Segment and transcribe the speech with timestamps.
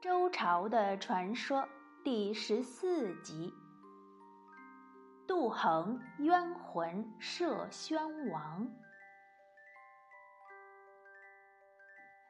[0.00, 1.68] 周朝的传说
[2.04, 3.52] 第十四集：
[5.26, 8.70] 杜衡冤魂摄宣王。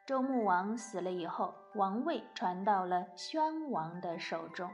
[0.06, 4.70] 周穆王死了以后，王位传到了宣王的手中。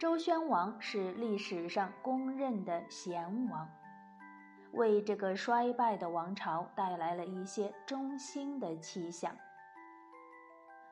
[0.00, 3.70] 周宣王是历史上公认的贤王，
[4.72, 9.32] 为这个衰败的王朝带来了一些中兴的气象。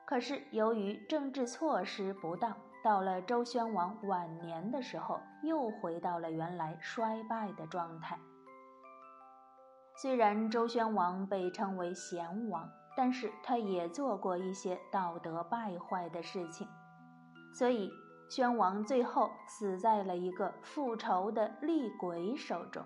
[0.06, 8.18] 可是，由于政治措施不当，到了周宣王晚年的时候，又回到了原来衰败的状态。
[9.96, 16.68] 虽然周宣王被称为贤王，但是他也做过一些道德败坏的事情，
[17.54, 17.90] 所以
[18.28, 22.84] 宣王最后死在了一个复仇的厉鬼手中。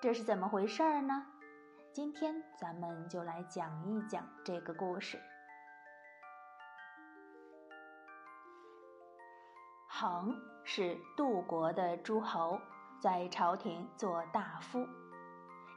[0.00, 1.26] 这是怎么回事儿呢？
[1.92, 5.18] 今天咱们就来讲一讲这个故事。
[10.00, 10.32] 恒
[10.62, 12.56] 是杜国的诸侯，
[13.00, 14.86] 在朝廷做大夫。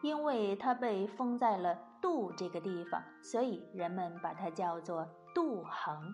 [0.03, 6.13] 因为他被封在了杜这个地方，所以人们把他叫做杜恒。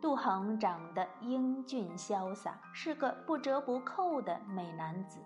[0.00, 5.18] 杜恒长得英俊潇洒，是个不折不扣的美男子。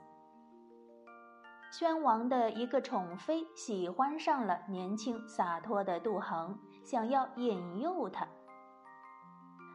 [1.71, 8.27] 宣王的一个宠妃喜欢上了年轻洒脱的杜恒，想要引诱他。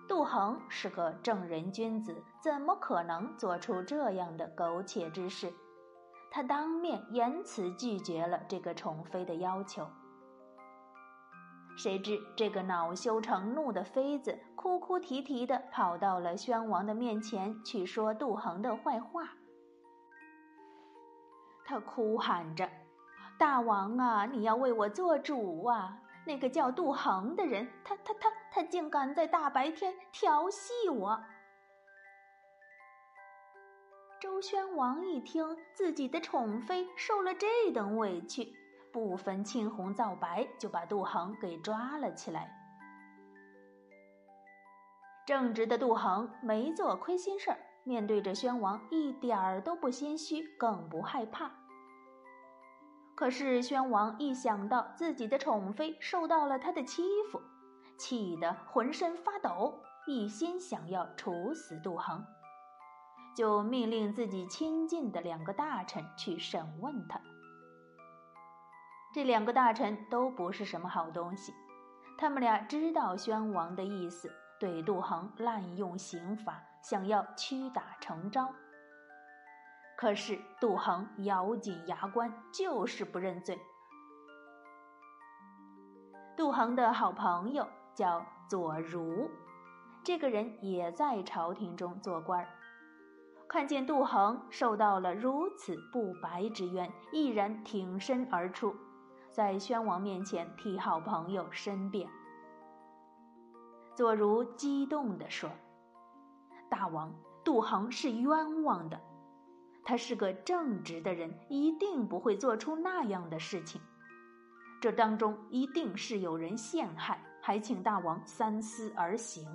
[0.07, 5.51] 杜衡是个正人君子，怎么可能做出这样的苟且之事？
[6.31, 9.87] 他当面严词拒绝了这个宠妃的要求。
[11.75, 19.29] 谁知这个恼羞成怒的妃子哭哭啼啼的跑到了宣王的面前去说杜衡的坏话。
[21.65, 22.69] 他哭喊着
[23.37, 31.23] ：“大王啊，你要为我做主啊！”那个叫杜衡的人，他他他他竟敢在大白天调戏我！
[34.19, 38.51] 周宣王一听自己的宠妃受了这等委屈，
[38.91, 42.51] 不分青红皂白，就把杜衡给抓了起来。
[45.27, 51.51] 正直的杜衡没做亏心事儿，面对着宣王一点儿都不心虚，更不害怕。
[53.15, 57.41] 可是宣王一想到自己的宠妃受到了他的欺负，
[57.97, 62.23] 气得浑身发抖，一心想要处死杜衡，
[63.35, 67.19] 就命令自己亲近的两个大臣去审问他。
[69.13, 71.51] 这两个大臣都不是什么好东西，
[72.17, 78.53] 他们俩知道宣王的意思，对杜衡滥用刑法，想要屈打成招。
[79.97, 83.59] 可是杜衡咬紧牙关，就是不认罪。
[86.35, 89.27] 杜衡的好朋友叫左如，
[90.03, 92.47] 这个人也在朝廷中做官儿。
[93.47, 98.75] 看见杜衡受到了如此不白之冤，毅然挺身而出，
[99.31, 102.07] 在宣王面前替好朋友申辩。
[103.95, 105.49] 左如激动地说
[106.69, 107.11] ：“大王，
[107.43, 109.01] 杜衡是冤枉的。”
[109.83, 113.81] 他是个正直的人，一定不会做出那样的事情。
[114.79, 119.47] 这当中一定是有人陷害，还请大王三思而行。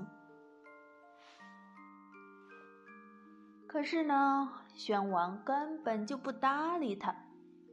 [3.66, 7.14] 可是呢，宣王根本就不搭理他，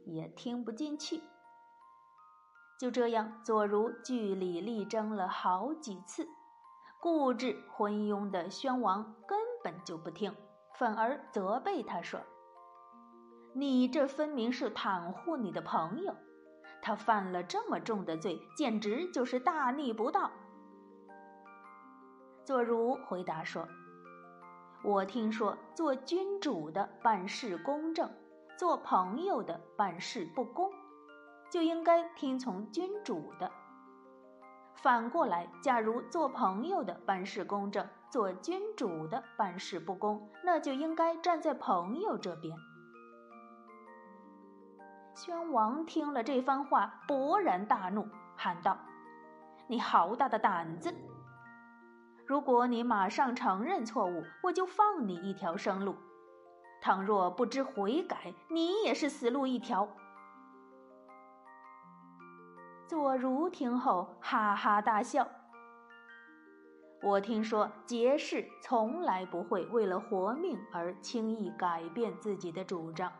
[0.04, 1.22] 也听不进去。
[2.78, 6.28] 就这样，左如据理力争了好几次，
[7.00, 10.36] 固执昏庸的宣王根本就不听，
[10.74, 12.20] 反而责备他说。
[13.54, 16.14] 你这分明是袒护你的朋友，
[16.82, 20.30] 他犯了这么重的罪，简直就是大逆不道。
[22.44, 23.68] 左如回答说
[24.82, 28.10] ：“我听说做君主的办事公正，
[28.58, 30.70] 做朋友的办事不公，
[31.50, 33.50] 就应该听从君主的。
[34.74, 42.56] 反过来，假如做朋友的办事公正，做君主的办事不公，那就应该站在朋友这边。”
[45.22, 48.08] 宣王听了这番话，勃然大怒，
[48.38, 48.74] 喊道
[49.68, 50.94] ：“你好大的胆子！
[52.24, 55.92] 如果你马上承认错误，我就放你一条生路；
[56.80, 59.86] 倘若不知悔改，你也是死路一条。”
[62.88, 65.28] 左如听后哈哈大笑。
[67.02, 73.12] 我听说杰士从来不会为了活命而轻易改变自己的主张。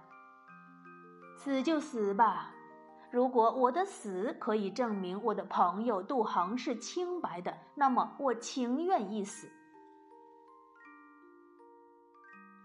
[1.42, 2.50] 死就死吧，
[3.10, 9.48] 如果我的死可以证明我的朋友杜衡是清白的，那么我情愿一死。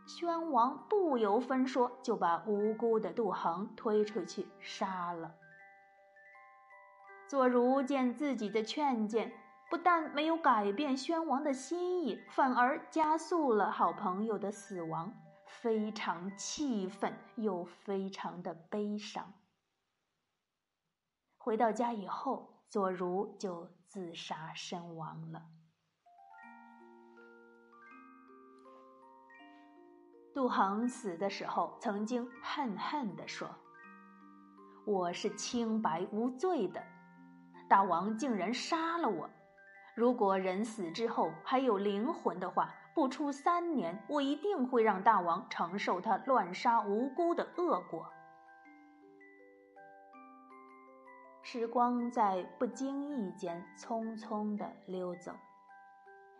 [0.05, 5.33] 宣王不由分说，就把无辜的杜衡推出去杀了。
[7.29, 9.31] 左如见自己的劝谏
[9.69, 15.13] 不但没有改变宣王的心意，反而加速了好朋友的死亡，
[15.65, 19.33] 非常气愤，又非常的悲伤。
[21.39, 25.43] 回到家以后，左如就自杀身亡了。
[30.35, 33.49] 杜恒死的时候，曾经恨恨地说
[34.85, 36.83] ：“我是清白无罪的，
[37.67, 39.27] 大王竟然杀了我。
[39.95, 48.09] 如果人死之后还有灵魂的话，不出三年，我一定会让大王承受他乱杀无辜的恶果。”
[51.43, 55.33] 时光在不经意间匆匆的溜走，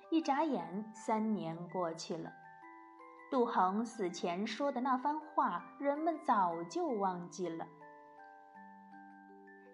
[0.09, 2.31] 一眨眼，三年过去了。
[3.29, 7.67] 杜恒死前说的那番话，人们早就忘记了。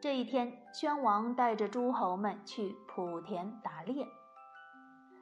[0.02, 4.08] 这一天，宣王带着诸侯们去莆田打猎，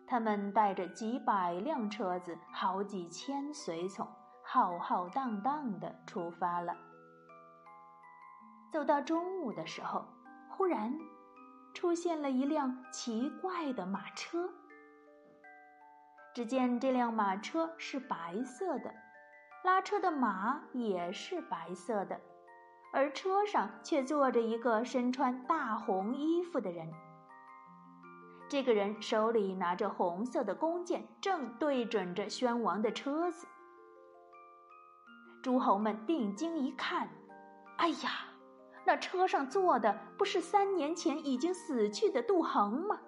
[0.09, 4.07] 他们带着几百辆车子、好几千随从，
[4.43, 6.75] 浩浩荡荡的出发了。
[8.71, 10.03] 走到中午的时候，
[10.49, 10.91] 忽然
[11.75, 14.49] 出现了一辆奇怪的马车。
[16.33, 18.91] 只见这辆马车是白色的，
[19.63, 22.19] 拉车的马也是白色的，
[22.91, 26.91] 而车上却坐着一个身穿大红衣服的人。
[28.49, 33.47] 这个人手里拿着红色的弓箭，正对准着宣王的车子。
[35.43, 37.07] 诸侯们定睛一看，
[37.77, 38.25] 哎呀，
[38.85, 42.99] 那车上坐的不是三年前已经死去的杜衡吗？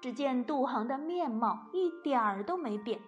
[0.00, 2.98] 只见杜衡的面貌一点儿都没变，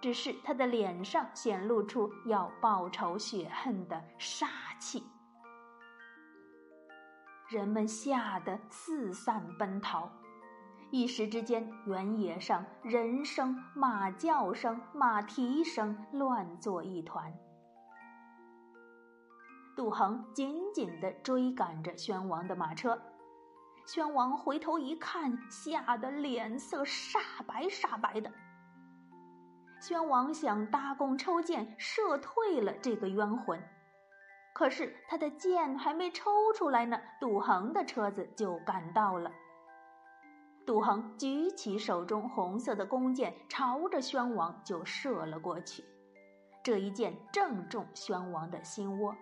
[0.00, 4.46] 只是他的脸上显露出要报仇雪恨的杀
[4.78, 5.04] 气。
[7.48, 10.10] 人们吓得四散奔逃，
[10.90, 17.32] 一时之间，原野上人声、马叫声、马蹄声乱作一团。
[19.76, 23.00] 杜恒紧紧地追赶着宣王的马车。
[23.86, 28.32] 宣王回头一看，吓得脸色煞白煞白的。
[29.80, 33.62] 宣王想搭弓抽箭射退了这个冤魂，
[34.56, 39.30] 可是他的箭还没抽出来呢，杜恒的车子就赶到了。
[40.66, 45.84] 杜恒举起手中红色的弓箭，朝着宣王就射了过去。
[46.64, 49.14] 这一箭正中宣王的心窝。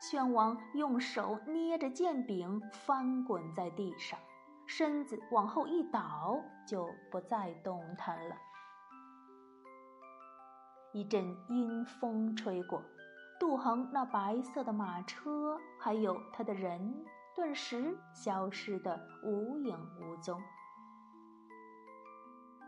[0.00, 4.16] 宣王用手捏着剑柄，翻滚在地上，
[4.68, 8.36] 身子往后一倒，就不再动弹了。
[10.92, 12.80] 一阵阴风吹过，
[13.38, 17.04] 杜恒那白色的马车，还有他的人，
[17.34, 20.40] 顿时消失得无影无踪。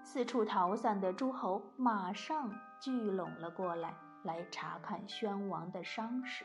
[0.02, 2.50] 四处逃散的诸侯马上
[2.80, 3.94] 聚拢了过来，
[4.24, 6.44] 来查看宣王的伤势。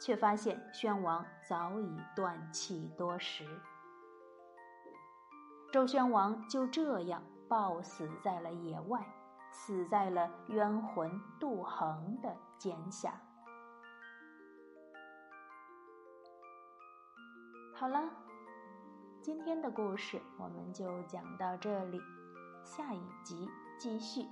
[0.00, 3.46] 却发现宣王早已断气多时，
[5.72, 9.00] 周宣王就这样暴死在了野外，
[9.52, 13.14] 死在了冤魂杜衡的剑下。
[17.74, 18.02] 好了，
[19.20, 22.00] 今天的故事我们就讲到这里，
[22.64, 24.26] 下一集继续，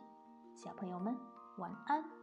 [0.54, 1.16] 小朋友们
[1.58, 2.19] 晚安。